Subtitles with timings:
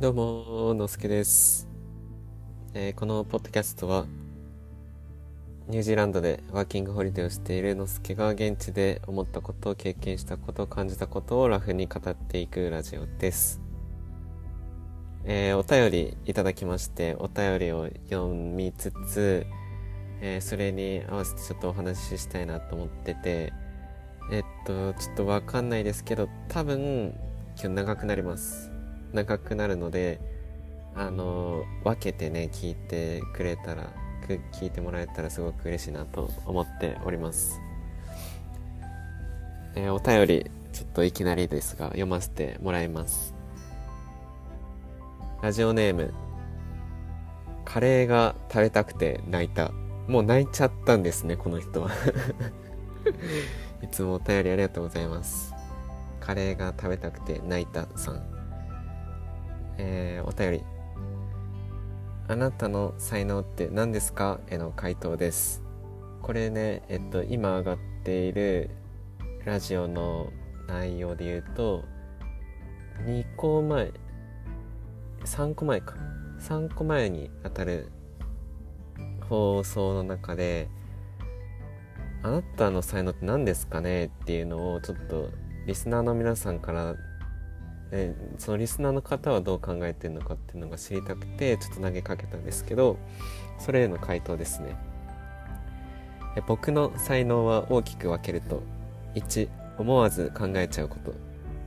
[0.00, 1.66] どうも、のすけです、
[2.74, 4.04] えーこのポッドキャストは、
[5.68, 13.62] ニュージーランドでワーキングホリデーをしているのすけが現地で思ったこと、経験したこと、感じたことをラフに語っていくラジオです。
[15.24, 19.46] えーお便りいただきまして、お便りを読みつつ、
[20.20, 23.54] えーそれに合わせてちょっとお話ししたいなと思ってて、
[24.30, 27.14] えっと、ちょっとわかんないですけど、多分、
[27.56, 28.70] 今日長くなります。
[29.12, 30.20] 長くなるので、
[30.94, 33.90] あの、分けてね、聞いてくれたら、
[34.52, 37.60] 聞いてもらえたらすごく嬉しいなと思っております。
[39.76, 43.34] えーお便り、ちょっといきなりですが、読ませてもらいます。
[45.42, 46.12] ラジオネーム、
[47.64, 49.70] カレーが食べたくて泣いた。
[50.08, 51.90] もう泣いちゃったんですね、この人は。
[53.86, 55.54] いつもお便りありがとうございます。
[56.18, 58.20] カレーが食べたくて泣いたさん。
[59.78, 60.64] えーお便り。
[62.26, 64.40] あなたの才能って何ですか？
[64.48, 65.62] への回答です。
[66.20, 68.70] これね、えっと、今上がっている
[69.44, 70.32] ラジオの
[70.66, 71.84] 内容で言うと、
[73.04, 73.92] 2個前、
[75.20, 75.94] 3個前か。
[76.40, 77.92] 3個前にあたる
[79.28, 80.68] 放送の中で、
[82.26, 85.30] あなたの才能って何ですかねっていうのをちょっと
[85.64, 86.96] リスナーの皆さんから
[87.92, 92.98] えそのリスナーの方はどう考えてるのかっていうのが知りたくてちょっと投げかけたんですけど
[93.60, 94.76] それへの回答ですね。
[96.36, 98.60] え僕の才能は大きく分けると
[99.14, 101.14] 1思わず考えちゃうこと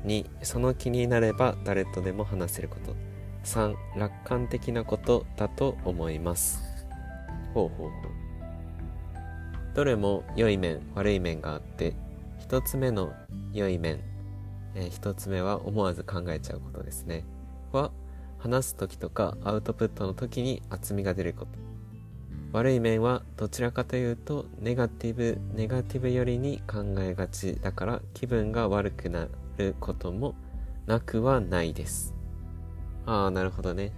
[0.05, 2.93] 2その気になれば誰とでも話せること。
[3.45, 6.61] 3楽観的なことだと思います。
[7.53, 8.08] ほうほうほう。
[9.79, 11.93] どれも良い面悪い面があって
[12.37, 13.13] 一つ目の
[13.53, 14.01] 良い面
[14.75, 17.23] えー一つ目は思わず考えちゃうことですね。
[17.71, 17.89] は
[18.39, 21.51] 話す時とかアウトプットの時に厚みが出ること。
[22.51, 30.35] 悪い面はどちらかというとネガティブネガティブ寄りに考えがちだから気分が悪くなることも
[30.87, 32.13] なくはないです。
[33.05, 33.93] ああなるほどね。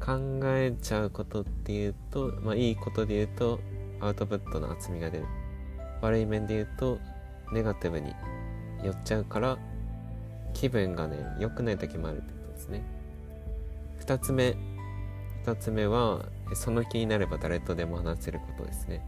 [0.00, 3.60] 考えちゃうことっていうとまあいいことで言うと
[4.02, 5.26] アウトプットの厚みが出る。
[6.00, 6.98] 悪い面で言うと
[7.52, 8.12] ネガティブに
[8.82, 9.56] 寄っちゃうから
[10.52, 12.82] 気分がね良くない時もあるってことですね。
[14.00, 14.56] 2つ目
[15.44, 19.04] 2つ目はその気になれば誰とでも話せることですね。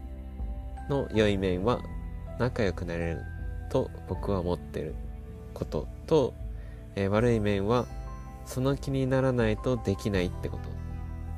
[0.89, 1.81] の良い面は
[2.39, 3.21] 仲良くなれる
[3.69, 4.95] と僕は思ってる
[5.53, 6.33] ことと、
[6.95, 7.85] えー悪い面は
[8.45, 10.63] その気にならないとできないってこと。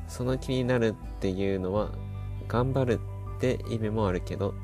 [0.08, 1.92] その気になるっていうのは
[2.48, 3.00] 頑張る
[3.38, 4.56] って意味もあるけど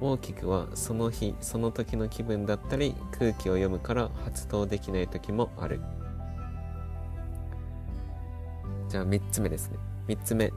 [0.00, 5.80] 大きくはその日その時の気分だったり空気を読むから発動できない時もある。
[8.88, 9.78] じゃあ3つ目ですね。
[10.08, 10.52] 3つ目。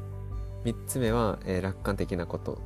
[0.64, 2.60] 3つ目は、えー楽観的なこと。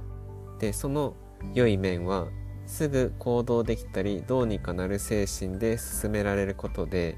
[0.60, 1.16] でその
[1.54, 2.28] 良い面は
[2.66, 7.18] すぐ行動できたりどうにかなる精神で進められることで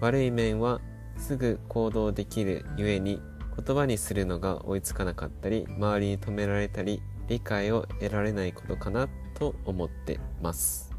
[0.00, 0.80] 悪い面は
[1.18, 3.20] すぐ行動できるゆえに
[3.64, 10.92] 言葉にするのが追いつかなかったり周りに止められたり理解を得られないことかなと思ってます。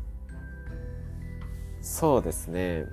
[1.82, 2.86] そうですね。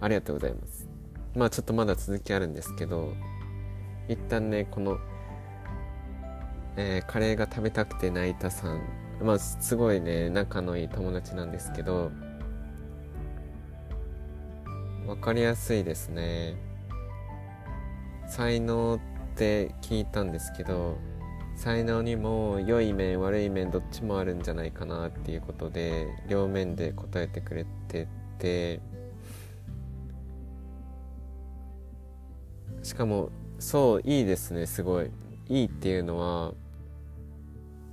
[0.00, 0.88] ありがとうございます。
[1.34, 3.12] まあちょっとまだ続きあるんですけど
[4.08, 4.98] 一旦ねこの、
[6.76, 8.80] えーカレーが食べたくて泣いたさん
[9.22, 12.10] まあすごいね仲のいい友達なんですけど
[15.06, 16.56] わかりやすいですね。
[18.28, 20.98] 才能って聞いたんですけど
[21.56, 28.06] 才能にも良い面悪い面どっちもあるんじゃないかなっていうことで両面で答えてくれて
[28.38, 28.80] て
[32.82, 35.10] しかもそういいですねすごい。
[35.48, 36.52] いいっていうのは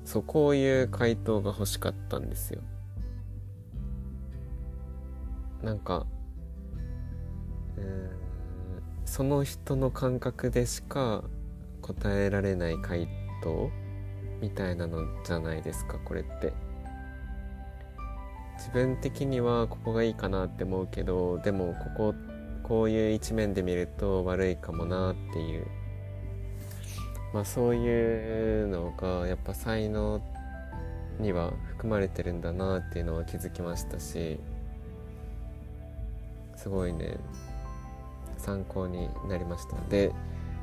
[0.06, 2.62] そうこういう回答が欲しかったんですよ。
[5.61, 6.05] なんか
[7.78, 8.09] うん
[9.05, 11.23] その人の感覚でしか
[11.82, 13.22] 答えられない回答
[14.41, 16.53] みたいなのじゃないですかこれって。
[18.57, 22.16] 自分的にはここがいいかなって思うけどでもここ
[22.61, 25.67] こういう一面で見ると悪いかもなっていう。
[27.34, 30.22] まあそういうのがやっぱ才能
[31.19, 34.39] には含まれてるんだなっていうのは気づきましたし
[36.55, 37.17] すごいね
[38.37, 39.78] 参考になりました。
[39.89, 40.11] で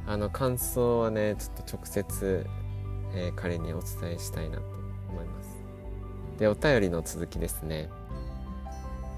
[0.07, 2.47] あの感想はねちょっと直接、
[3.15, 4.63] えー彼にお伝えしたいなと
[5.09, 5.63] 思います。
[6.39, 7.89] でお便りの続きですね、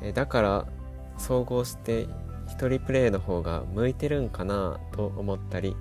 [0.03, 0.67] えーだから
[1.19, 2.09] 総合して
[2.49, 5.77] 一人プレイの方が向いてるんかなと思ったり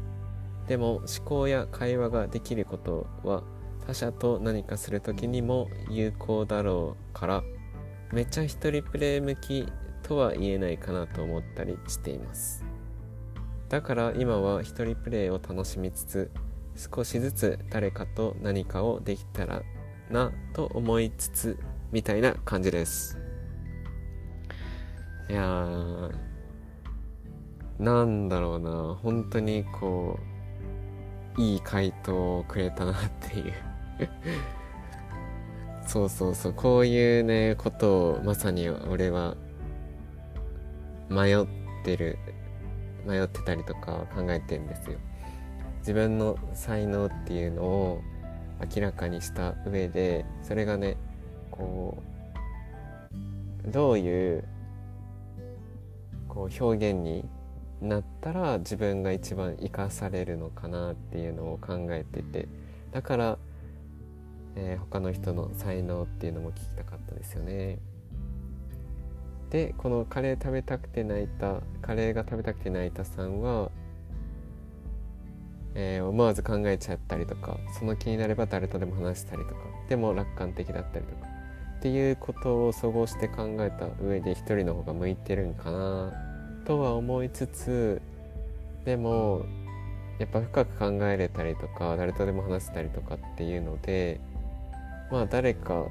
[0.67, 3.43] でも思考や会話ができることは
[3.87, 7.43] 他者と何かする時にも有効だろうから
[8.11, 9.67] めっちゃ一人プレイ向き
[10.03, 12.63] とは言えないかなと思ったりしています。
[13.69, 16.31] だから今は一人プレイを楽しみつつ
[16.75, 19.61] 少しずつ誰かと何かをできたら
[20.09, 21.59] なと思いつつ
[21.91, 23.17] みたいな感じです。
[25.29, 26.11] いやー
[27.79, 28.99] なんだろうな。
[29.01, 30.19] 本当にこ
[31.37, 33.53] ういい回答をくれたなっていう。
[35.87, 36.53] そうそうそう。
[36.53, 39.35] こういうねことをまさに俺は
[41.09, 41.45] 迷っ
[41.83, 42.17] てる
[43.05, 44.99] 迷ってたりとか考えてるんですよ。
[45.81, 48.01] 自分の才能っていうのを
[48.75, 50.97] 明らかにした上でそれがね
[51.49, 52.01] こ
[53.67, 54.43] うどういう
[56.27, 57.25] こう表現に
[57.81, 62.47] なったら自分が一番生かされるのかなっていうのを考えてて
[62.91, 63.37] だから、
[64.55, 67.79] えー、他の人の才能っていうのも聞きたかったですよね。
[69.49, 73.69] でこのカレー食べたくて泣いたカレーが食べたくて泣いたさんは、
[75.73, 81.27] えー、思わず考えちゃったりとかその気になれば誰とでも話したりとかでも楽観的だったりとか
[81.79, 86.13] っていうことを総合して考えた上で一人の方が向いてるんかな
[86.65, 88.01] とは思いつつ
[88.85, 89.45] でも
[90.19, 94.19] やっぱ深く考えれたりとか誰とでも話せたりとかっていうので
[95.11, 95.85] まあ誰か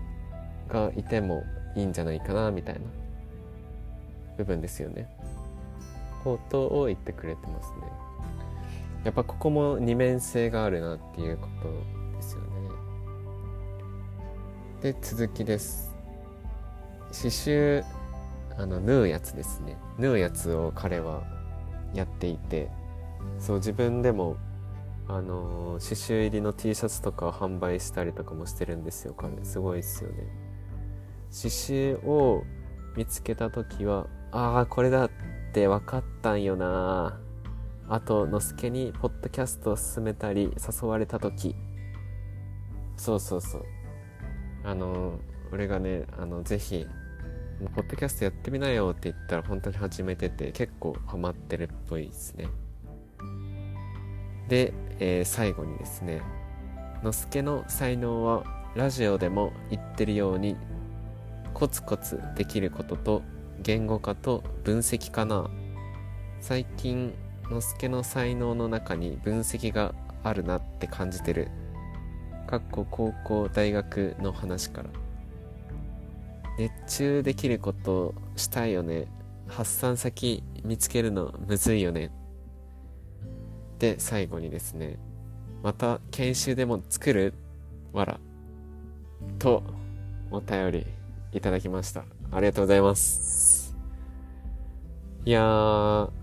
[0.69, 1.43] がいても
[1.75, 2.81] いいんじゃないかなみたいな
[4.37, 5.09] 部分ですよね。
[6.25, 8.10] ことを言ってくれてますね。
[9.05, 11.69] やっぱここも二面性があるなっていうこと
[12.17, 12.49] ですよね。
[14.83, 15.95] で続きです。
[17.13, 17.85] 刺繍
[18.59, 19.77] あの縫うやつですね。
[19.99, 21.23] 縫うやつを彼は
[21.95, 22.71] やっていて
[23.39, 24.37] そう自分でも
[25.09, 29.15] あの刺繍入りの T シャツとかを販売したりとかもしてるんですよ。
[29.15, 30.17] 彼すごいですよね。
[31.31, 32.45] 刺繍を
[32.97, 35.11] 見つけた時はああこれだっ
[35.53, 37.19] て分かったんよな
[37.93, 41.57] あとのすけにポッドキャストを進めたり誘われた時。
[42.97, 43.65] そうそうそう。
[44.63, 45.19] あの
[45.53, 46.87] 俺がねあのぜひ
[47.75, 52.47] ポッドキャストやってみなよって言ったら本当に始めてて結構ハマってるっぽいですね。
[54.49, 56.23] で、えー、最後にですね
[57.03, 58.45] のすけの才能は
[58.77, 60.57] ラジオでも言ってるように
[61.55, 63.23] コツコツできることと
[63.61, 65.51] 言語化と分析かな。
[66.41, 67.13] 最近
[67.51, 71.49] のすけの才能の中に分析があるなって感じてる。
[72.47, 74.91] かっこ高校大学の話から。
[76.59, 79.07] 熱中できることしたいよね。
[79.49, 82.13] 発散先見つけるのむずいよね。
[83.79, 84.99] で最後にですね。
[85.63, 87.35] また研修でも作る？
[87.93, 88.21] わら。
[89.39, 89.63] と
[90.31, 90.87] お便り
[91.33, 92.05] いただきました。
[92.31, 93.77] ありがとうございます。
[95.25, 96.20] いやー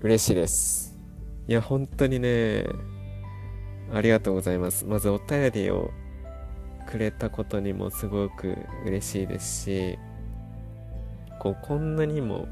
[0.00, 0.96] 嬉しいです。
[1.48, 2.64] いや本当にね
[3.92, 4.84] ありがとうございます。
[4.84, 5.90] まずお便りを
[6.88, 8.56] くれたことにもすごく
[8.86, 9.98] 嬉しいですし
[11.40, 12.46] こうこんなにも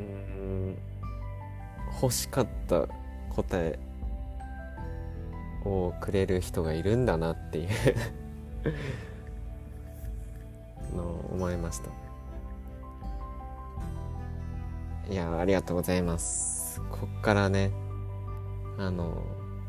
[0.00, 0.76] うん
[2.00, 2.88] 欲しかった
[3.30, 3.78] 答え
[5.64, 7.68] をくれる人がいるんだなっていう
[10.96, 12.07] の思いました。
[15.10, 17.72] いやありがとうございますこっからね
[18.76, 19.22] あの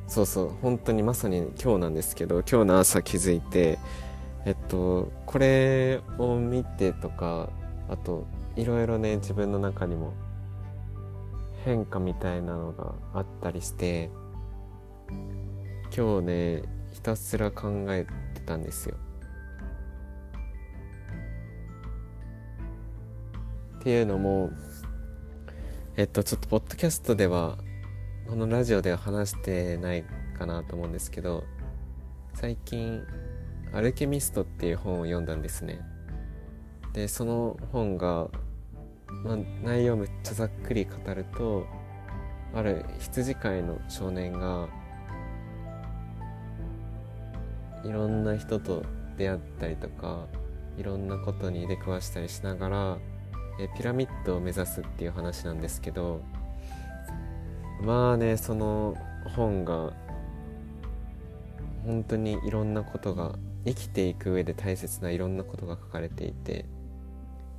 [0.07, 3.79] そうそう本当にまさに今日なんですけど今日の朝気づいて
[4.45, 7.49] えっとこれを見てとか
[7.87, 10.13] あといろいろね自分の中にも
[11.63, 14.09] 変化みたいなのがあったりして
[15.95, 18.95] 今日ねひたすら考えてたんですよ。
[23.79, 24.49] っていうのも
[25.99, 27.57] えっとちょっとポッドキャストでは
[28.25, 30.05] このラジオでは話してない
[30.37, 31.43] かなと思うんですけど
[32.33, 33.03] 最近
[33.75, 35.81] 「アルケミスト」っていう本を読んだんですね。
[36.93, 38.29] でその本が、
[39.25, 41.67] まあ、内容めっちゃざっくり語ると
[42.53, 44.69] ある羊飼いの少年が
[47.83, 48.83] いろんな人と
[49.17, 50.27] 出会ったりとか
[50.77, 52.97] いろんなことに出くわしたりしながら
[53.59, 56.21] えピラミッドを目指すっていう話なんですけど
[57.81, 58.95] まあねその
[59.35, 59.91] 本が
[61.85, 63.35] 本当にいろんなことが
[63.65, 66.65] 生きていく上で大切ないろんなことが書かれていて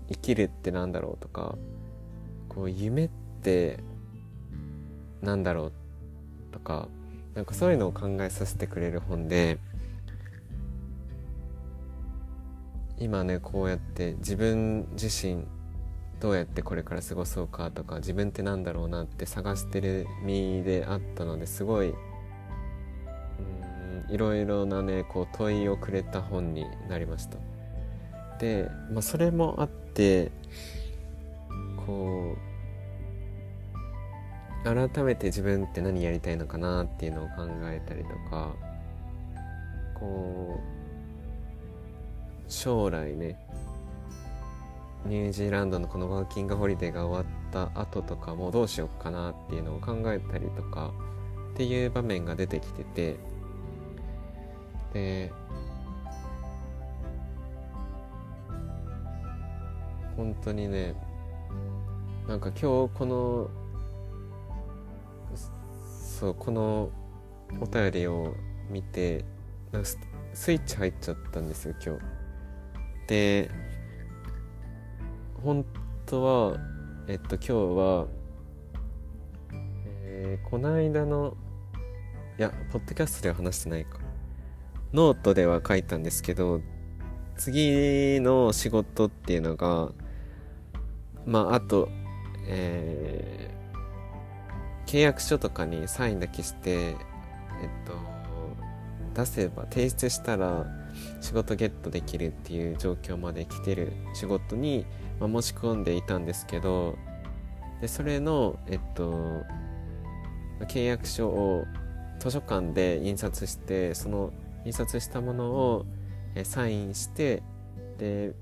[0.08, 1.56] 生きるってなんだろうとか
[2.48, 3.08] こう夢っ
[3.42, 3.78] て
[5.20, 5.72] なんだろう
[6.52, 6.88] とか
[7.34, 9.58] なんかそういうのを考えさせてくれる本で
[12.98, 15.44] 今ねこうやって自分自身
[16.20, 21.94] どうやってこれから過ごそうかとか自分ってなんだろうなって探してる身であったのですごい
[24.10, 27.38] いろいろなねこう問いをくれた本になりました。
[28.38, 30.32] で、まあ、それもあって
[31.86, 32.50] こう
[34.64, 38.54] 改めて自分って何やりたいのかなっていうのを考えたりとか
[39.94, 40.60] こ
[42.46, 43.38] う将来ね
[45.06, 50.92] ニュージーランドのこのワーキングホリデーが終わった後とかもどうしようかなっていうのを考えたりとか
[51.54, 53.16] っていう場面が出てきてて。
[54.92, 55.32] で
[60.16, 60.94] 本当にね
[62.28, 63.50] なんか今日この
[65.80, 66.90] そうこの
[67.60, 68.34] お便りを
[68.68, 69.24] 見て
[69.72, 69.88] なんか
[70.34, 72.02] スイッチ入っちゃったんですよ今日。
[73.08, 73.50] で
[75.42, 75.64] 本
[76.06, 76.58] 当は
[77.08, 78.06] えっと今日は、
[80.04, 81.36] えー、この間の
[82.38, 83.98] いやポッドキャストでは話してないか。
[84.92, 86.60] ノートでは書いたんですけど
[87.36, 89.92] 次の仕事っていうのが
[91.24, 91.88] まああと
[92.52, 96.96] えー、契約書とかにサインだけしてえっ
[97.86, 97.92] と
[99.14, 100.66] 出せば提出したら
[101.20, 104.86] 仕事ゲットできるっていう状況まで来てる仕事に、
[105.18, 106.96] まあ、申し込んでいたんですけど
[107.80, 109.42] でそれのえっと
[110.66, 111.64] 契約書を
[112.18, 114.32] 図書館で印刷してその
[114.64, 115.86] 印刷したものを
[116.44, 117.42] サインして
[117.98, 118.34] で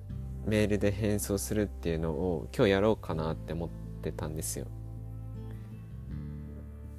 [0.46, 3.68] メールで返送するっていうのを今日やろうかなって思っ
[4.02, 4.66] てたんですよ。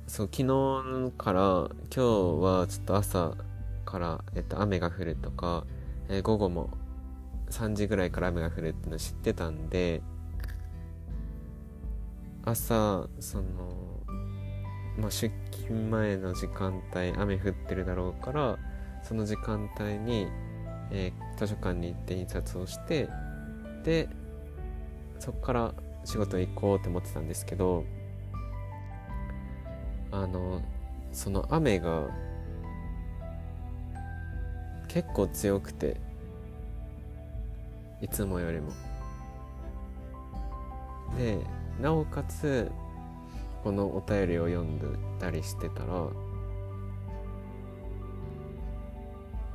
[0.07, 2.01] そう昨日から今日
[2.41, 3.35] はちょっと朝
[3.89, 5.65] から、えっと、雨が降るとか、
[6.09, 6.69] えー、午後も
[7.49, 10.01] 3時ぐらいから雨が降るっていうの知ってたんで
[12.45, 13.43] 朝その、
[14.97, 18.57] まあ、出勤前の時間帯雨降ってるだろうから
[19.03, 20.27] その時間帯に、
[20.91, 23.09] えー、図書館に行って印刷をして
[23.83, 24.07] で
[25.17, 25.73] そこから
[26.05, 27.83] 仕事行こうって思ってたんですけど
[30.11, 30.61] あの
[31.11, 32.07] その雨が
[34.89, 35.95] 結構強くて
[38.01, 38.73] いつもよりも
[41.17, 41.37] で
[41.81, 42.69] なおかつ
[43.63, 44.85] このお便りを読んで
[45.19, 46.07] たりしてたら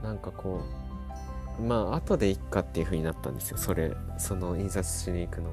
[0.02, 0.62] なんかこ
[1.58, 5.50] うまあ後でいっかっていう風になったんですよそれその印刷しに行くの。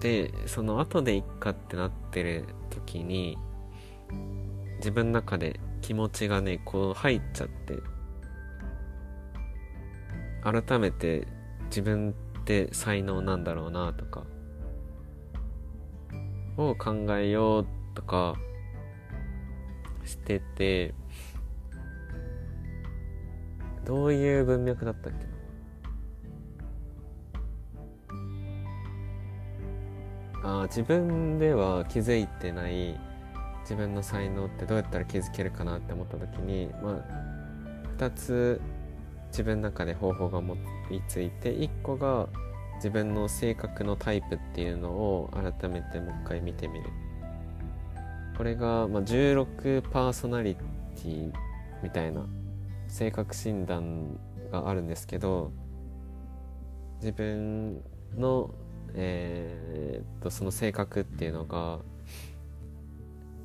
[0.00, 3.36] でその後でいっかってなってる時に
[4.78, 7.78] 自分の中で気持ちがねこう入っちゃって
[10.42, 11.26] 改めて
[11.66, 14.24] 自分って才能なんだろうなとか
[16.56, 18.34] を考えようとか
[20.04, 20.94] してて
[23.84, 25.18] どういう文脈だったっけ
[30.42, 30.62] な？
[30.62, 32.98] あ自分では気づいてない
[33.70, 38.60] 自分の才能ってどうやったら気づけるかなって思った時にまあ2つ
[39.28, 40.56] 自分の中で方法が思
[40.90, 42.26] いついて1個が
[42.74, 46.86] 自分の性格のタイプっていうのを改めてもう一回見てみる。
[48.36, 51.32] これが、まあ、16パーソナリティ
[51.84, 52.26] みたいな
[52.88, 54.18] 性格診断
[54.50, 55.52] があるんですけど
[57.00, 57.82] 自分
[58.16, 58.52] の、
[58.94, 61.80] えー、っとその性格っていうのが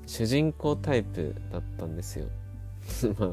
[0.05, 2.27] 主人公タイプだったんですよ。
[3.19, 3.29] まあ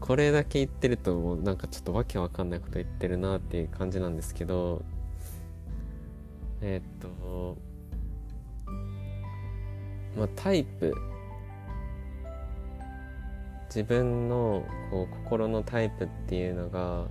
[0.00, 4.82] これだけ言ってるともうなんかちょっとわけわかんないこと言ってるなっていう感じなんですけど
[6.60, 7.56] え、っと
[10.16, 10.94] まあタイプ。
[13.68, 17.06] 自分のこう心のタイプっていうのが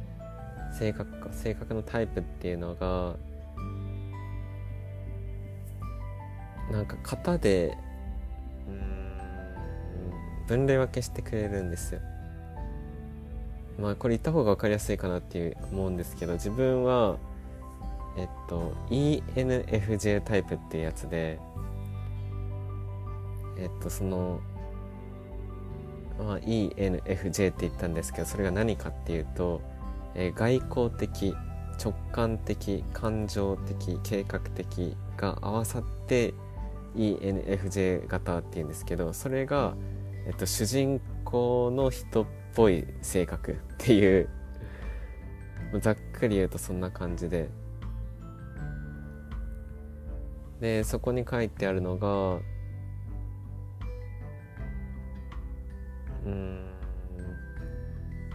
[0.74, 3.16] 性格か性格のタイプっていうのが
[6.72, 7.77] なんか型で
[10.48, 12.01] 分類分けしてくれるんですよ。
[13.80, 17.18] まあこれ言った方が分かりやすいかなっていう思うんですけど自分は
[18.18, 21.39] えっと ENFJ タイプっていうやつで
[23.60, 24.39] えっとその
[26.20, 29.62] まあ、ENFJ って言ったんですけどそれが何かっていうと、
[30.16, 31.36] えー、外交的
[31.80, 36.34] 直感的感情的計画的が合わさって
[36.96, 39.75] ENFJ 型っていうんですけどそれが、
[40.28, 44.30] えっと、主人公の人っぽい性格っていう
[45.80, 47.50] ざっくり言うとそんな感じで。
[50.60, 52.40] でそこに書いてあるのが
[56.26, 56.66] うん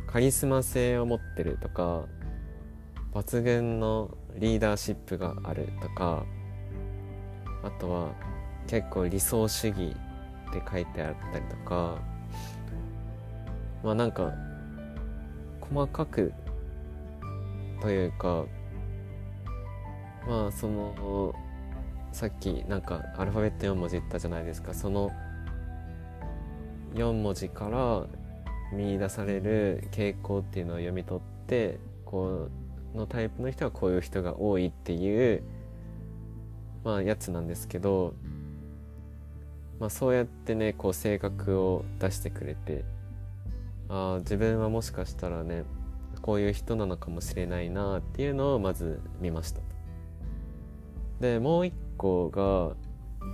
[0.06, 2.04] カリスマ性を持ってるとか
[3.12, 6.24] 抜群のリーダーシップがあるとか
[7.64, 8.08] あとは
[8.68, 9.96] 結構理想主義
[10.58, 11.98] って書いてあったりとか
[13.82, 14.32] まあなんか
[15.60, 16.32] 細かく
[17.80, 18.44] というか
[20.28, 21.34] まあその
[22.12, 24.74] さっきなんかアルファベット4文字言ったじゃないですか。
[24.74, 25.10] その
[26.94, 28.06] 4文字から
[28.76, 32.48] 見出される傾向っていうのを読み取ってこ
[32.94, 35.42] のタイプの人はこういう人が多いっていう
[36.84, 38.14] まあやつなんですけど、
[39.82, 42.84] まあ、そうやってねこう性格を出してくれて
[43.88, 45.64] ああ自分はもしかしたらね
[46.20, 49.60] こういう人なのかもしれないなっていうのをまず見ました。
[51.18, 52.76] でもう一個が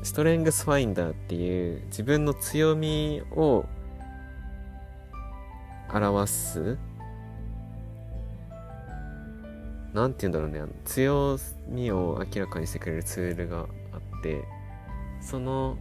[0.03, 3.67] ストレングスファインダーっていう自分の強みを
[5.93, 6.79] 表す
[9.93, 11.39] なんて言うんだろうね強
[11.69, 14.45] みを明らかにしてくれるツールがあって
[15.21, 15.77] その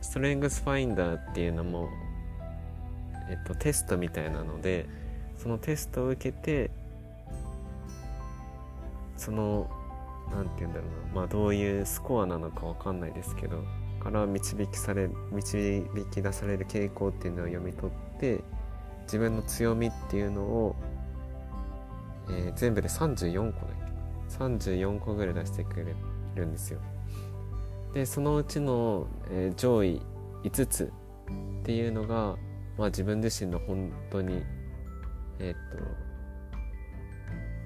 [0.00, 1.88] ストレングスファインダーっていうのも
[3.30, 4.86] えっとテストみたいなので
[5.36, 6.70] そのテストを受けて
[9.16, 9.70] その
[10.32, 13.62] 何て言うんだろうなまあどういうスコアなのか分かんないですけど
[13.98, 18.40] から導きされ導き出される傾向っていうのを読み取って
[19.02, 20.76] 自分の強みっていうのを、
[22.30, 23.76] えー、全部で34個だっ
[24.28, 25.94] け？34個ぐらい出してくれ
[26.34, 26.80] るんですよ。
[27.94, 30.00] でそのうちの、えー、上位
[30.44, 30.92] 5つ
[31.62, 32.36] っていうのが、
[32.76, 34.42] まあ、自分自身の本当に
[35.40, 35.84] えっ、と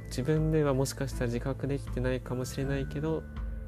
[0.06, 3.22] 自分ではもしかしたら自覚できてないかもしれないけど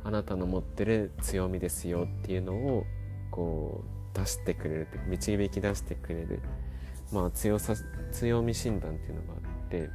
[0.05, 2.85] あなたの持ってる強みですよっていうのを
[3.31, 3.83] こ
[4.15, 6.43] う出してくれる導き出してくれる
[7.11, 7.75] まあ強さ
[8.13, 9.37] 強み診断っていうのがあ
[9.67, 9.89] って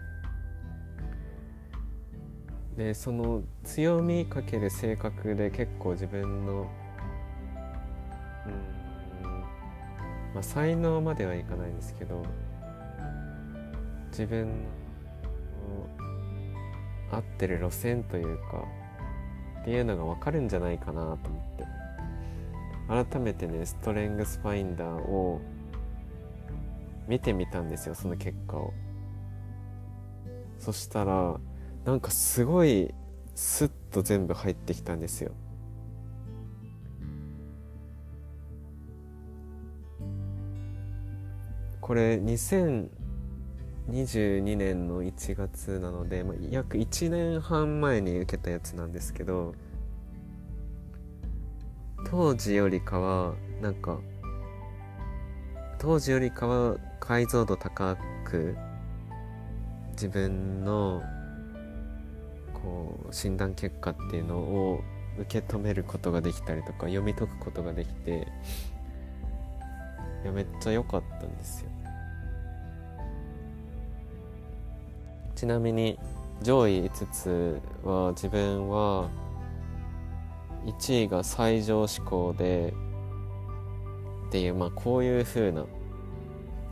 [2.79, 6.65] でその強みかける性格で結構自分の
[8.45, 9.31] うん
[10.33, 12.23] まあ才能まではいかないんですけど
[14.11, 14.53] 自分の
[17.11, 18.63] 合ってる路線というか
[19.61, 21.65] っていうのが分かるんじゃないかなと思って。
[22.87, 25.41] 改めてねストレングスファインダーを
[27.09, 28.73] 見てみたんですよその結果を。
[30.59, 31.37] そしたら
[31.85, 32.93] なんかすごい
[33.35, 35.31] スッと全部入ってきたんですよ。
[41.89, 49.55] これ2022年の1月なので、まあ、約1年半前に受けたやつなんですけど
[52.07, 53.97] 当時よりかはなんか
[55.79, 58.55] 当時よりかは解像度高く
[59.93, 61.01] 自分の
[62.69, 64.83] こう診断結果っていうのを
[65.17, 68.27] 受け止めることができたりとか読み解くことができて
[70.23, 71.69] いやめっちゃ良かったんですよ。
[75.35, 75.97] ちなみに
[76.41, 79.09] 上位5つは自分は
[80.65, 82.73] 1位が最上志向で
[84.27, 85.65] っていうまあこういう風な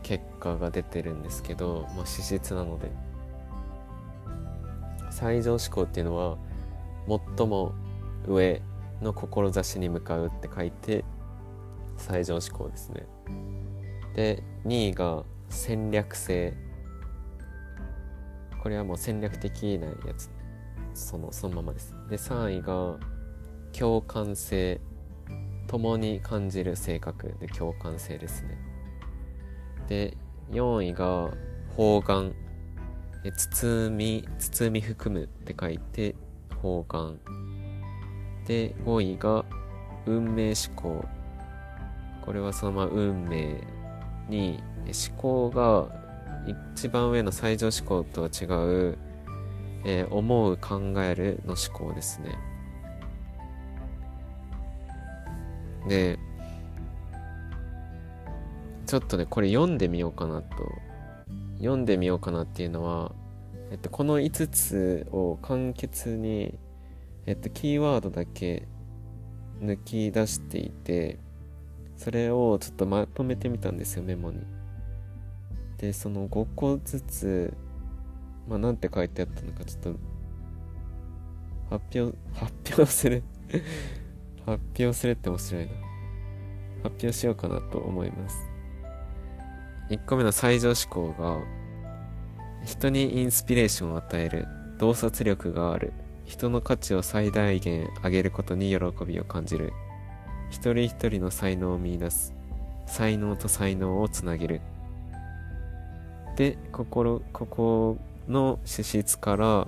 [0.04, 3.07] 結果が出てるんですけど、まあ、史実なので。
[5.18, 6.38] 最上志向っていうのは
[7.38, 7.74] 最も
[8.28, 8.62] 上
[9.02, 11.04] の志に向かうって書いて
[11.98, 13.08] 最上志向ですね
[14.14, 16.54] で2位が戦略性
[18.62, 20.30] これはもう戦略的なやつ
[20.94, 23.00] そのそのままですで3位が
[23.76, 24.80] 共感性
[25.66, 28.56] 共に感じる性格で共感性ですね
[29.88, 30.16] で
[30.52, 31.32] 4位が
[31.76, 32.36] 方眼
[33.24, 36.16] え包み包み含むって書いて
[36.62, 37.20] 方眼
[38.46, 39.46] で5位が
[40.06, 41.06] 運命思考。
[42.22, 43.62] これはそのまま運命
[44.28, 46.08] に思考が
[46.76, 48.98] 一番上の最上思考とは違う、
[49.86, 52.38] えー、思う考えるの思考ですね。
[55.88, 56.20] で
[58.86, 60.48] ちょっとねこれ読んでみようかなと
[61.58, 63.14] 読んでみようかなっていうのは、
[63.72, 66.58] えっと、この5つを簡潔に、
[67.26, 68.68] えっと、キーワードだけ
[69.62, 71.20] 抜き出していて
[71.96, 74.42] それをちょっとまとめてみたんですよメモに。
[75.78, 77.54] でその5個ずつ
[78.48, 79.96] まあなんて書いてあったのかちょっと
[81.70, 83.24] 発表発表する。
[84.46, 85.72] 発表するって面白いな。
[86.84, 88.57] 発表しようかなと思います。
[89.90, 91.40] 1個目の最上志向が
[92.66, 94.48] 人にインスピレーションを与える
[94.78, 95.94] 洞察力がある。
[96.26, 99.72] 人の価値を最大限上げることに喜びを感じる。
[100.50, 102.34] 一人一人の才能を見出す。
[102.86, 104.62] 才能と才能をつなげる。
[106.36, 107.98] で心ここ
[108.28, 109.68] の資質から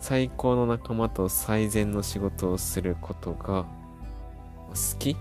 [0.00, 3.64] 最高の仲間と最善の仕事をすることが
[4.70, 5.16] 好き。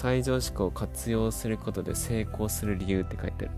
[0.00, 3.50] 最上志向を活用することで成功する理由って書いてある。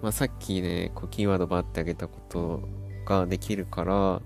[0.00, 2.66] まあ、さっきねこうキーワードバーってあげたこと
[3.04, 4.22] ができるから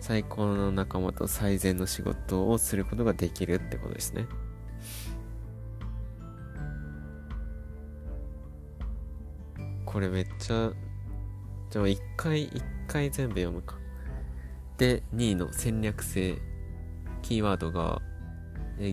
[0.00, 4.26] 最高の仲間と最善の仕事をすることができるってことですね。
[9.84, 10.72] これめっちゃ
[11.70, 13.76] じゃあ一回一回全部読むか。
[14.78, 16.55] で2位の戦略性。
[17.26, 18.00] キーワードが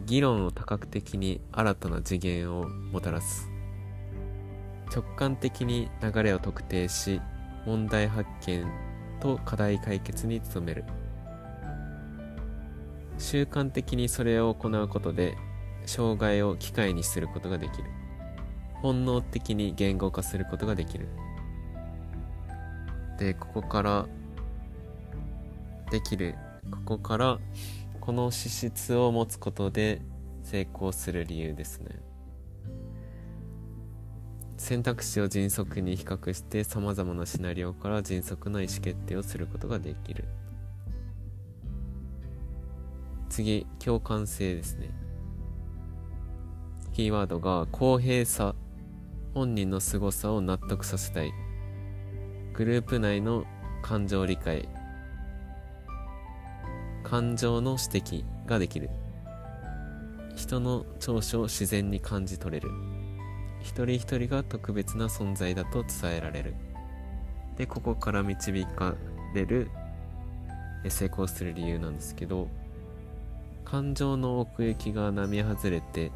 [0.08, 3.48] 議論を多角的に新たな次元をもたらす。
[4.92, 7.22] 直感的に流れを特定し
[7.68, 8.66] 問題発見
[9.20, 10.84] と課題解決に努める。
[13.20, 15.38] 習慣的にそれを行うことで
[15.86, 17.84] 障害を機会にすることができる。
[18.82, 21.08] 本能的に言語化することができる。
[23.20, 24.08] でここから
[25.92, 26.34] できる。
[26.72, 27.38] ここから
[28.04, 30.02] この資質を持つことで
[30.44, 32.02] 成功する理由ですね。
[34.58, 40.26] 選択肢を迅速に比較してさまざまなシナリオから迅速な意思決定をすることができる。
[43.30, 44.90] 次共感性ですね。
[46.92, 48.54] キーワードが公平さ
[49.34, 51.32] 本人の凄さを納得させたい。
[52.52, 53.46] グループ内の
[53.82, 54.68] 感情理解。
[57.04, 58.90] 感情の指摘ができる。
[60.36, 62.70] 人の長所を自然に感じ取れる。
[63.62, 66.56] 一人一人が特別な存在だと伝えられる。
[67.58, 68.96] でここから導か
[69.34, 69.70] れる。
[70.90, 72.48] 成功する理由なんですけど
[73.66, 76.12] 感情の奥行きが並外れて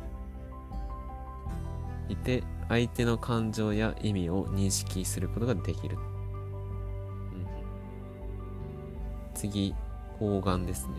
[2.10, 6.04] いて相手の感情や意味を認識することができる、うん、
[9.34, 9.74] 次。
[10.20, 10.94] 方眼ですね。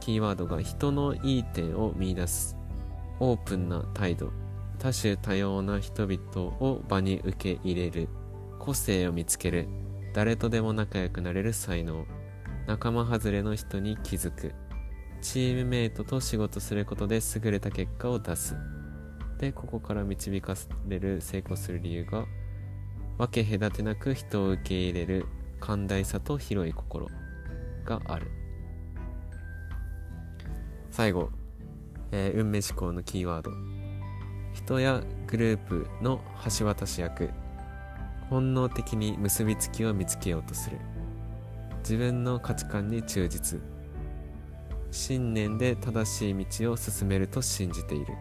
[0.00, 2.56] キーワードが人のいい点を見出す。
[3.18, 4.30] オープンな態度。
[4.78, 8.08] 多種多様な人々を場に受け入れる。
[8.58, 9.68] 個性を見つける。
[10.12, 12.06] 誰とでも仲良くなれる才能。
[12.66, 14.54] 仲間外れの人に気づく。
[15.22, 18.56] チームメイトと仕事することで優れた結果を出す。
[19.38, 20.54] でここから導か
[20.88, 22.24] れる成功する理由が
[23.18, 25.26] 分け隔てなく人を受け入れる。
[25.60, 27.08] 寛大さと広い心
[27.84, 28.30] がある。
[30.90, 31.30] 最後、
[32.12, 33.50] えー、運命思考のキーワード。
[34.52, 36.20] 人やグループの
[36.58, 37.30] 橋渡し役。
[38.30, 40.78] 本能的に結びつきを見つけようとする。
[41.80, 43.60] 自分の価値観に忠実。
[44.90, 48.14] 信念で正しい道を進めると信じている。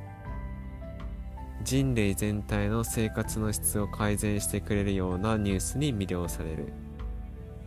[1.63, 6.73] 人類全体の生活の質を改善してくれるようなニュースに魅了される。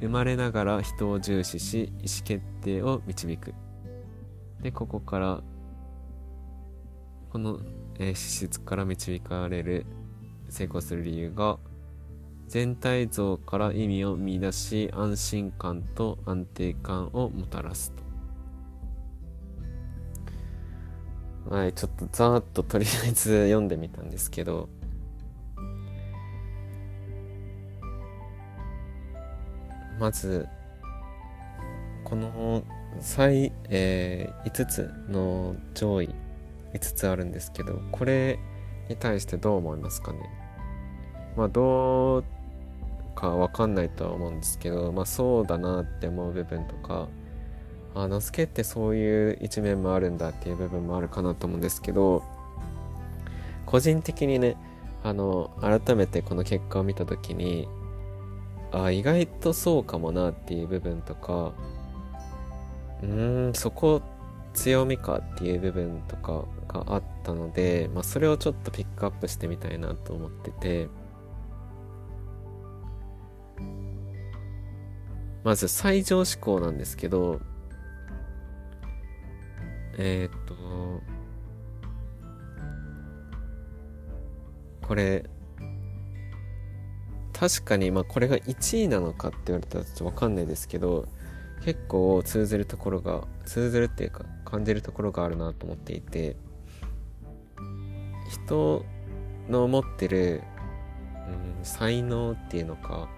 [0.00, 3.54] 生まれながら人を重視し意思決定を導く。
[4.62, 5.42] でここから
[7.30, 7.60] この、
[7.98, 9.86] えー、資質から導かれる
[10.48, 11.58] 成功する理由が
[12.46, 18.08] 全体像から意味を見出し安心感と安定感をもたらすと。
[21.54, 24.68] はいちょっとざーっととりあえず読んでみたんですけど
[29.98, 30.46] まず
[32.04, 32.62] この
[33.00, 36.14] 最、えー、5つの上位
[36.74, 38.38] 5つあるんですけどこれ
[38.88, 40.18] に対してどう思いますかね？
[41.36, 42.24] まあどう
[43.14, 47.08] かわかんないとは思うんですけどまあそうだなって思う部分とか
[47.94, 52.22] あナスケってそういう一面もあるんだっていう部分もあるかなと思うんですけど
[53.66, 54.56] 個人的にね
[55.02, 57.68] あの改めてこの結果を見た時に
[58.72, 61.52] あ意外とそうかもなっていう部分とか。
[63.02, 64.02] うーんそこ
[64.54, 70.88] 強みかっていう部分とかがあったので、まあ、それをちょっとピックアップしてみたいなと思ってて。
[75.44, 77.40] まず最上志向なんですけど
[79.96, 80.54] えー、っと
[84.86, 85.24] これ
[87.38, 91.06] 確かにまあこれが1位なのかって言われたらちょっと分かんないですけど
[91.64, 96.34] 結構通ずるところが通ずるっていうか感じるところがあるなと思っていて
[98.28, 98.84] 人
[99.48, 100.42] の持ってる、
[101.58, 103.08] うん、才能っていうのか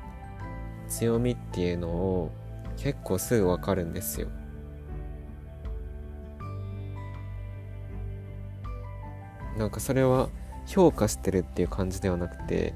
[0.87, 2.31] 強みっていうのを
[2.77, 4.29] 結構すぐ分かるんですよ。
[9.57, 10.31] なんかそれは
[10.67, 12.73] 評価してるっていう感じではなくて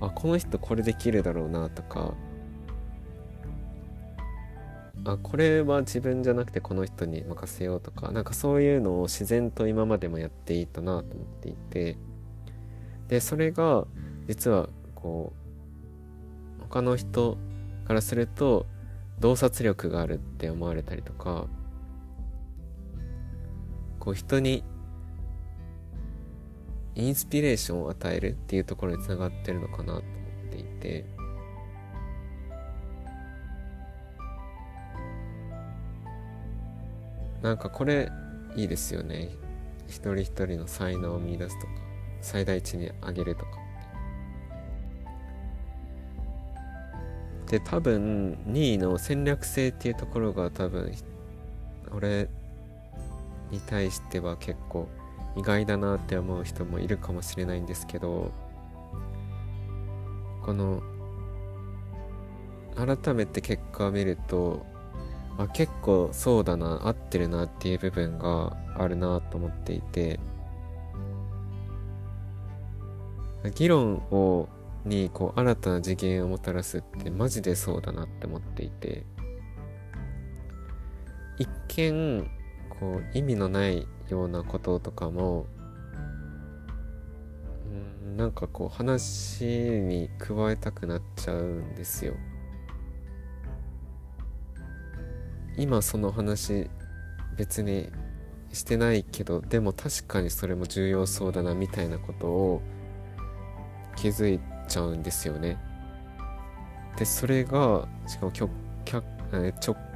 [0.00, 2.14] あこの人これできるだろうなとか。
[5.06, 8.10] あこれは自分じゃなくてこの人に任せようとか。
[8.12, 11.96] なんかそういうのを自然と今までもやっていたなと思っていて。
[13.08, 13.86] でそれが
[14.28, 15.32] 実はこ
[16.58, 17.36] う他の人
[17.86, 18.66] からすると
[19.20, 21.46] 洞察力があるって思われたりとか。
[24.00, 24.64] こう人に
[26.96, 30.02] インスピレーションを与えるっていうところにつながってるのかなと思っ
[30.50, 31.04] ていて。
[37.42, 38.10] なんかこれ
[38.56, 39.28] いいですよね。
[39.86, 41.72] 一人一人の才能を見出すとか
[42.20, 43.50] 最大値に上げるとか
[47.46, 50.92] で多分2位の戦略性っていうところが多分
[51.92, 52.28] 俺
[53.50, 54.88] に対しては結構
[55.36, 58.30] 意外だなって思う人もいるかもしれないんですけど
[60.44, 60.82] この
[62.76, 64.64] 改めて結果を見ると
[65.38, 70.20] あ結構そうだな合ってるなっていう部分があるなと思っていて
[73.54, 74.48] 議論を
[74.84, 79.04] にこう新たな次元をもたらすってマジでそうだなって思っていて
[81.38, 82.30] 一見
[82.78, 85.46] こう意味のないようなこととかも
[88.04, 92.14] うんなんかこう話に加えたくなっちゃうんですよ。
[95.56, 96.68] 今その話
[97.36, 97.88] 別に
[98.52, 102.62] してないけどでも確かにそれも重要そうだなみたいなことを
[103.96, 105.58] 気づいちゃうんですよね。
[106.96, 108.60] でそれがしかも直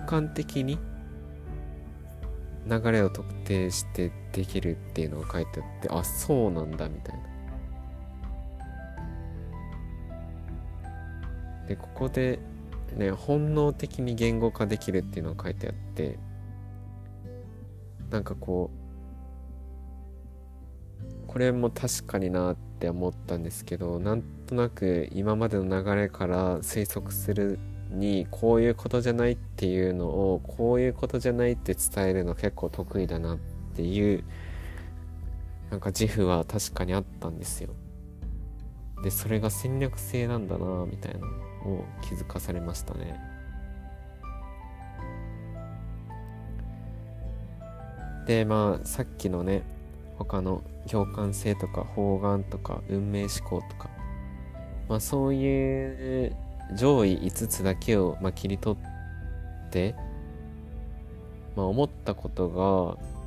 [0.06, 0.78] 感的に
[2.68, 7.22] 流れを特定してできるっていうのが書いてあってあそうなんだみたいな。
[11.68, 12.38] でここで
[12.96, 16.18] ね本能的に言語化できるっていうのが書いてあって
[18.10, 18.78] なんかこう
[21.26, 27.58] これも確かになって思ったんですけどなんとなく今までの流れから推測する
[27.90, 33.38] にこういうことじゃないっていうのをこういうことじゃないって伝えるの結構得意だなっ
[33.74, 34.24] ていう
[35.70, 37.70] なんか自負は確かにあったんですよ。
[39.02, 41.26] でそれが戦略性なんだなみたいな
[41.66, 43.18] を気づかされましたね。
[48.26, 49.62] でまあさっきのね
[50.18, 53.88] 他の共感性とか方眼とか運命思考とか
[54.88, 56.36] まあそういう
[56.74, 59.94] 上位5つだけを、まあ、切り取って、
[61.56, 63.18] まあ、思ったことが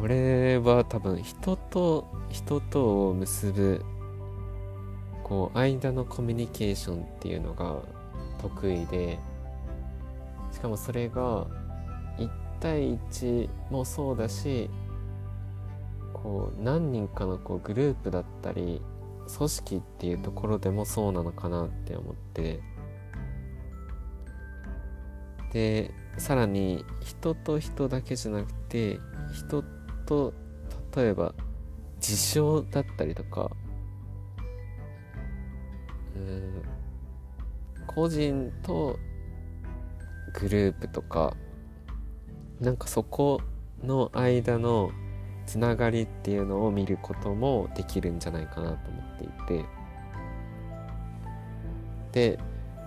[0.00, 3.84] 俺は多分人と人とを結ぶ
[5.22, 7.76] こう間のコミュニケーションっていうのが
[8.38, 9.18] 得意で
[10.52, 11.46] しかもそれが
[12.18, 12.28] 1
[12.60, 14.68] 対1もそうだし
[16.12, 18.82] こう何人かのこうグループだったり
[19.26, 22.60] 組織っていうところでもそうなのかなって思って。
[25.52, 28.98] でさらに人と人だけじゃなくて
[29.32, 29.62] 人
[30.04, 30.34] と
[30.96, 31.32] 例えば
[32.00, 33.50] 事象だったりとか
[36.16, 36.62] うん
[37.86, 38.98] 個人と
[40.40, 41.36] グループとか
[42.60, 43.40] なんかそこ
[43.82, 44.90] の間の
[45.46, 49.64] つながりっていうのを見ることもできるんじゃないかなと思っていて
[52.12, 52.38] で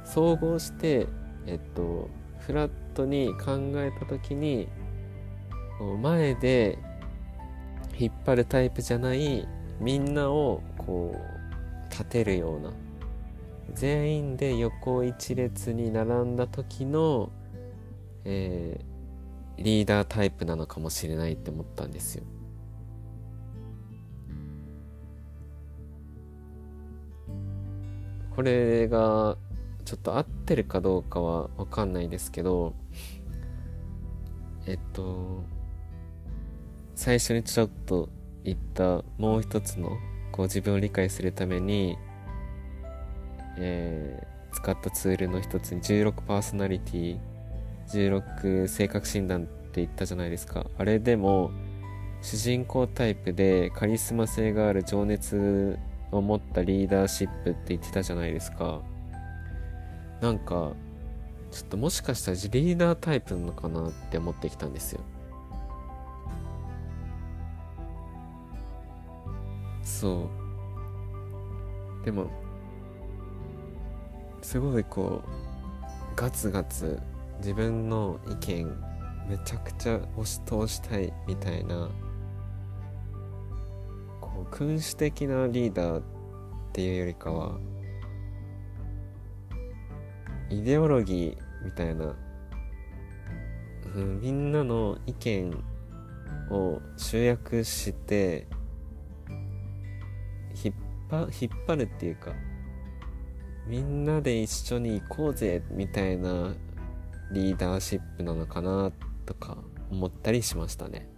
[0.05, 1.07] 総合して
[1.45, 4.67] えっとフラットに考えた時に
[6.01, 6.79] 前で
[7.97, 9.47] 引っ張るタイプじゃない
[9.79, 12.71] みんなをこう立てるような
[13.73, 17.29] 全員で横一列に並んだ時の、
[18.23, 22.23] えー、リーダータイプなのかもしれないって思ったんですよ。
[28.37, 29.35] これが
[29.83, 32.75] ちょっと合ってるかどうかはわかんないですけど
[34.67, 35.43] えっと
[36.93, 38.09] 最初にちょっと
[38.43, 39.97] 言ったもう一つの
[40.31, 41.97] こう自分を理解するために
[43.57, 47.19] えー、使ったツールの一つに16パーソナリティ
[47.87, 50.67] 16性格診断って言ったじゃないですか。
[50.77, 51.49] あれでも
[52.21, 55.79] 主人公タイプでカリスマ性がある情熱
[56.11, 58.81] を持ったリーダーシップって言ってたじゃないですか。
[60.21, 60.73] なんか
[61.51, 65.01] ちょっともしかしたらリーダータイプなのかなって思ってきたんですよ。
[69.83, 70.29] そ
[72.01, 72.05] う。
[72.05, 72.27] でも
[74.41, 75.29] すごいこう
[76.15, 76.99] ガツガツ
[77.39, 78.65] 自分の意見
[79.29, 81.89] めちゃくちゃ押し通したいみたいな
[84.41, 86.03] う君主的なリーダーっ
[86.73, 87.57] ていうよりかは
[90.49, 92.15] イデオロギーみたいな、
[93.95, 95.63] うん、みんなの意見
[96.49, 98.47] を集約して
[100.63, 100.75] 引っ
[101.09, 102.31] 張引っ張るっていうか
[103.67, 106.53] みんなで一緒に行こうぜみたいな
[107.31, 108.91] リーダーシップなのかな
[109.25, 109.57] とか
[109.91, 111.09] 思ったりしましたね。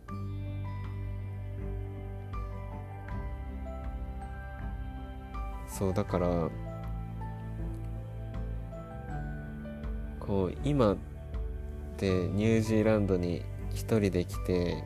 [5.70, 6.50] そうだから
[10.20, 10.98] こう今っ
[11.98, 14.84] てニュージーランドに一人で来て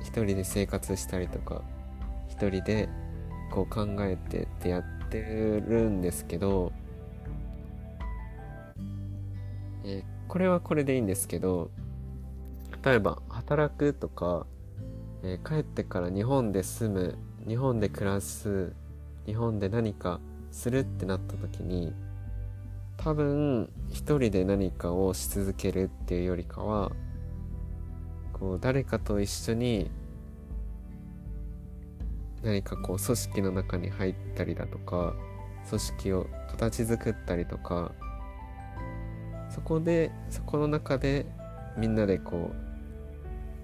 [0.00, 1.62] 一人で生活したりとか
[2.28, 2.88] 一人で
[3.50, 6.72] こう考えてってやってるんですけど
[9.84, 11.70] え、これはこれでいいんですけど
[12.84, 14.46] 例えば働くとか、
[15.22, 17.18] えー、帰ってから日本で住む
[17.48, 18.72] 日本で暮らす
[19.26, 20.20] 日本で何か
[20.50, 21.92] するってなった時に
[22.96, 26.92] 多分一人で何かをし続けるっていうよりかは
[28.32, 29.90] こう誰かと一緒に
[32.42, 35.14] 何かこう組織の中に入ったりだとか
[35.68, 37.92] 組織を形作ったりとか
[39.50, 41.26] そこでそこの中で
[41.76, 42.56] みんなでこう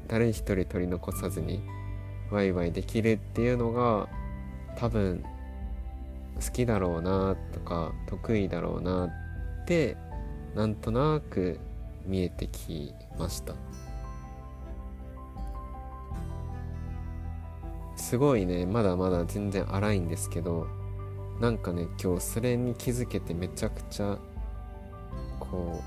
[0.08, 1.62] 誰一人取り残さずに
[2.30, 4.08] ワイワイできるっていうのが
[4.76, 5.22] 多分
[6.36, 9.96] 好きだろうなとか得意だろうなって
[10.54, 11.58] なんとなく
[12.04, 13.54] 見えてきました。
[17.96, 20.66] すごいねまだまだ全然荒いんですけど
[21.40, 24.18] なんかね今日それに気づけてめちゃくちゃ
[25.38, 25.80] こ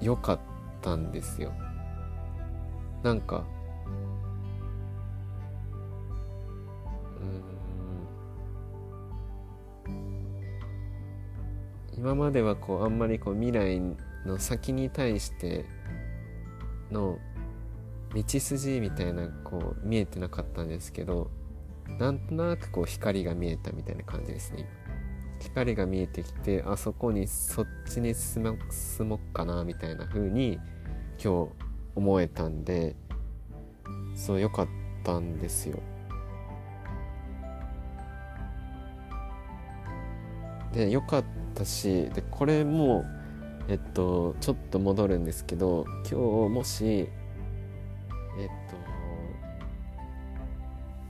[0.00, 0.38] う良かっ
[0.82, 1.52] たんですよ。
[3.02, 3.44] なんか
[11.96, 13.80] 今まではこうあんまりこう未来
[14.26, 15.64] の先に対して
[16.90, 17.18] の
[18.14, 21.30] 道筋みたいなこう見えてなかったんですけど
[21.98, 24.68] なんとなくこう光が見えたみたいな感じですね
[25.40, 30.58] 光が見えてきてあそこにそっちに進も進もっかなみたいな風に
[31.22, 31.48] 今日
[31.94, 32.94] 思えたんで
[34.14, 34.68] そう良かっ
[35.04, 35.78] たんですよ。
[40.72, 43.04] で良かったしでこれも
[43.68, 47.08] えっとちょっと戻るんですけど今日もしえっ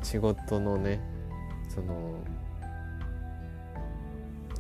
[0.01, 1.01] と仕事のね
[1.69, 2.15] その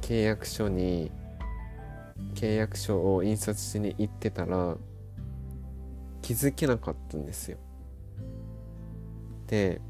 [0.00, 1.10] 契約書に
[2.34, 4.76] 契約書を印刷しに行ってたら
[6.22, 7.58] 気づけなかったんですよ。
[9.46, 9.80] で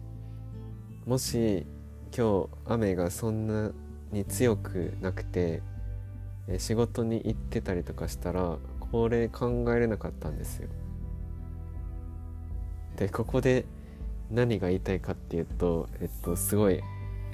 [1.06, 1.66] もし
[2.16, 3.72] 今日雨がそんな
[4.12, 5.62] に強くなくて
[6.58, 10.68] 仕事に行ってたりとかしたらこれ考えれなかったんですよ。
[12.96, 13.66] でここで
[14.30, 16.80] 何が言いたいかっていうとえっとすごい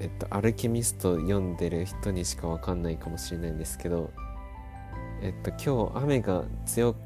[0.02, 4.10] えっと、アルケミスト読んでる人にしかわかんないかもしれないんですけど、
[5.20, 6.96] えっと、今日雨が強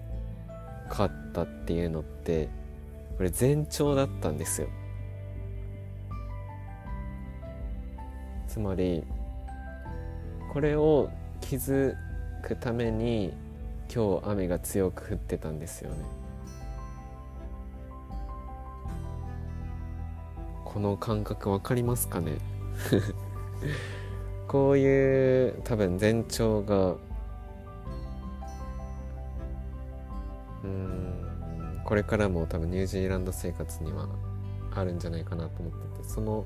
[0.88, 2.48] かったっていうのって、
[3.18, 4.68] これ前兆だったんですよ。
[8.48, 9.04] つまり、
[10.52, 11.10] これを
[11.48, 11.94] 気づ
[12.42, 13.32] くために
[13.94, 15.96] 今日雨が強く降ってたんですよね。
[20.64, 22.38] この感覚わかりますかね？
[24.48, 26.96] こういう多分前兆が
[30.64, 34.08] うんこれからも多分ニュージーランド生活には
[34.74, 36.44] あるんじゃないかなと思っててその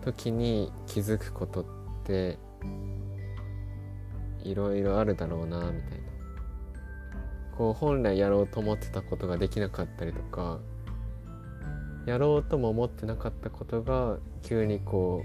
[0.00, 1.64] 時に気づくことっ
[2.04, 2.38] て
[4.44, 6.12] いろいろあるだろうなみたいな。
[7.56, 10.58] こう本来やろうと思ってたことができなかったりとか
[12.06, 15.22] やろうとも思ってなかったことが急にこ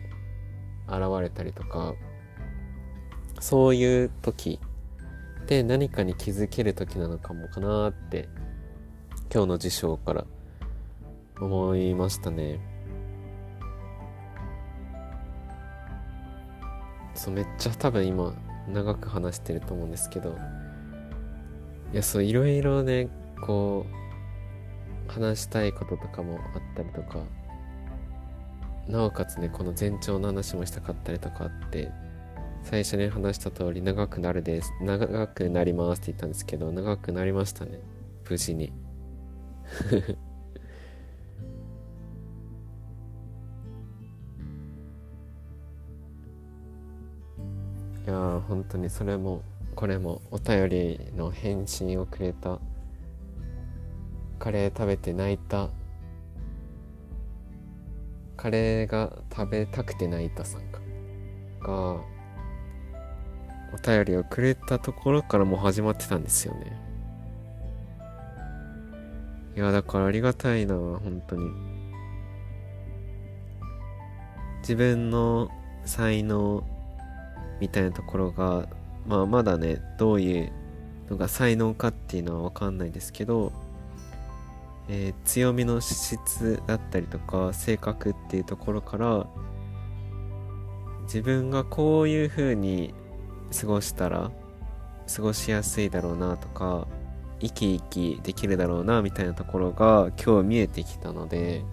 [0.88, 1.96] う現れたりとか
[3.40, 4.60] そういう時
[5.48, 8.28] で何かに気づける時なのかもかなって
[9.34, 10.26] 今日の事象から
[11.40, 12.60] 思いましたね。
[17.14, 18.34] そうめっちゃ多分今
[18.68, 20.36] 長く話してると思うんですけど
[21.94, 23.10] いやそういろいろね
[23.42, 23.86] こ
[25.08, 27.20] う話したいこととかもあったりとか
[28.88, 31.92] なおかつねこの前兆の話もしたかったりとかあって
[32.64, 37.80] 最初に話した通り長くなるです長くなりますって言ったんですけど長くなりましたね
[38.30, 38.74] 無事に。
[48.08, 49.42] いやー本当にそれも
[49.76, 52.58] これもお便りの返信をくれた
[54.40, 55.68] カレー食べて泣いた
[58.38, 60.80] カレーが食べたくて泣いたさんか
[61.60, 61.74] が
[63.74, 66.82] お便りをくれたところからもう始まってたんですよね。
[69.58, 71.52] いやだからありがたいな本当に。
[74.62, 75.50] 自分の
[75.84, 76.64] 才能
[77.60, 78.68] みたいなところが、
[79.08, 80.52] まあ、まだねどういう
[81.10, 83.52] のが才能かっていうのは分かんないですけど、
[84.90, 89.28] えー、強みの質だったりとか性格っていうところから
[91.04, 92.94] 自分がこういう風に
[93.60, 94.32] 過ごしたら
[95.14, 96.88] 過ごしやすいだろうなとか
[97.40, 101.64] 生き生きできるだろうなみたいなところが今日見えてきたので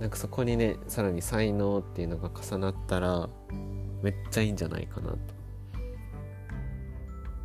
[0.00, 3.28] なんかそこにねさらに才能っていうのが重なったら
[4.02, 5.18] めっちゃいいんじゃないかなと。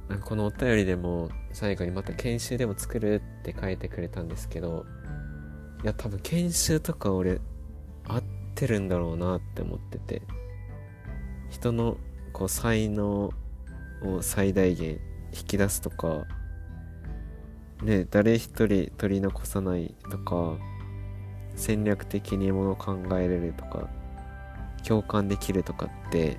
[0.10, 4.86] なんかこのお便りでも最後にまた研修でも作るって書いてくれたんですけど
[5.84, 7.39] いや多分研修とか俺
[8.08, 10.22] 合ってるんだろうなって思ってて
[11.49, 11.97] 人の
[12.34, 13.32] こう才能
[14.03, 14.99] を最大限
[15.34, 16.26] 引き出すとか
[17.82, 20.58] ね誰一人取り残さないとか
[21.56, 23.89] 戦略的にものを考えれるとか
[24.88, 26.38] 共感できるとかって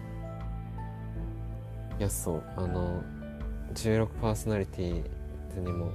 [1.99, 2.45] いやそう。
[2.57, 3.03] あの
[3.75, 5.03] 16パーソナリティ
[5.59, 5.91] にも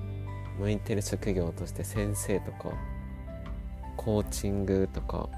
[0.60, 2.72] 向いてる職業として先生とか
[3.98, 5.30] コーチングとか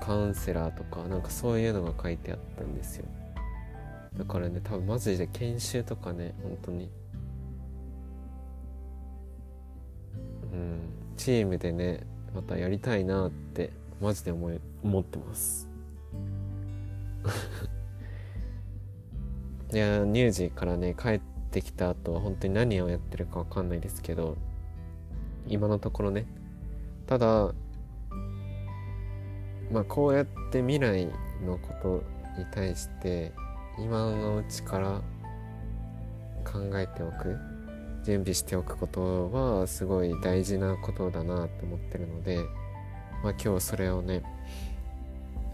[0.00, 3.06] カウンセラーとかなんかそういうのが書いてあったんですよ。
[4.16, 6.90] だからね多分マジで研修とかね本当に。
[10.52, 10.80] うん。
[11.16, 12.00] チームでね
[12.34, 13.70] またやりたいなって
[14.02, 15.68] マジで思い思ってます。
[19.72, 21.20] いや乳児からね帰っ
[21.52, 24.36] てきた後は本当に何をやってるか分かんないですけど
[25.46, 26.26] 今のところね。
[27.06, 27.54] ただ
[29.70, 31.06] まあこうやって未来
[31.46, 32.02] のこと
[32.40, 33.32] に対して
[33.78, 35.00] 今のうちから
[36.44, 37.38] 考えておく。
[38.02, 42.40] 準備しておくことはすごい大事なことだなって思ってるので、
[43.22, 44.22] まあ、今日それをね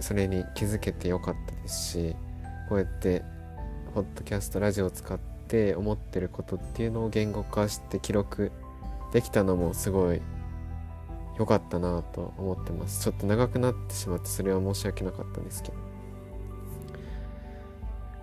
[0.01, 2.17] それに気づけてよかったですし
[2.69, 3.23] こうやって
[3.95, 8.53] ポッドキャストラジオを使って思ってることっていうのを言語化して記録
[9.13, 10.21] できたのもすごい
[11.39, 15.73] 良かったなと思ってますちょっと長くなってしまってそれは申し訳なかったんですけ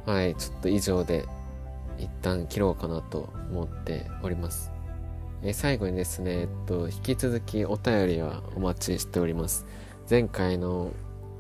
[0.05, 1.25] どはいちょっと以上で
[1.97, 4.74] 一旦切ろうかなと思っております。
[5.45, 9.65] え最後にですね、えっと、引き続きお便りはお待ちしております。
[10.09, 10.91] 前回の、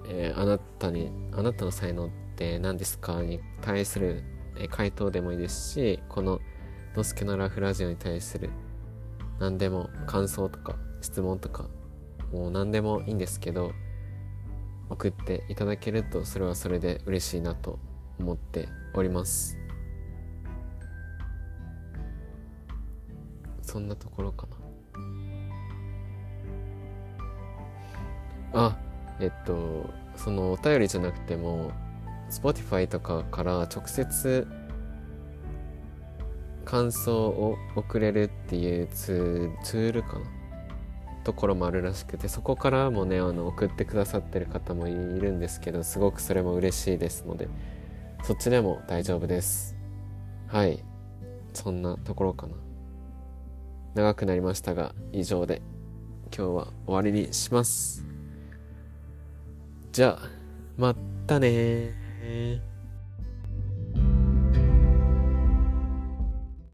[0.07, 4.23] えー、あなたに、あなたの才能って何ですかに対する、
[4.57, 6.39] え回答でもいいですし、この
[6.95, 8.49] のすけのラフラジオに対する
[9.39, 11.65] 何でも感想とか質問とか
[12.31, 13.73] もう何でもいいんですけど
[14.89, 17.79] 送っていただけるとそれはそれで嬉しいなと
[18.19, 19.64] 思っております。
[23.75, 24.47] そんなところか
[28.53, 28.61] な。
[28.67, 28.77] あ
[29.19, 31.71] えっとそのお便りじゃなくても
[32.29, 34.47] Spotify とかから直接
[36.63, 40.25] 感想を送れるっていうツールかな。
[41.25, 47.49] ところもあるらしくてそこからもねあの送ってくださってる方もいるんですけどすごくそれも嬉しいですので
[48.23, 49.75] そっちでも大丈夫です。
[50.47, 50.81] はい。
[51.51, 52.64] そんなところかな。
[53.95, 55.61] 長くなりましたが、以上で
[56.25, 58.05] 今日は終わりにします。
[59.93, 60.29] じゃあ、
[60.77, 60.93] ま
[61.25, 61.93] たね